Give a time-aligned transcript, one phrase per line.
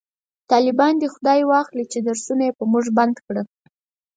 [0.51, 3.43] طالبان دی خداي واخلﺉ چې درسونه یې په موژ بند کړو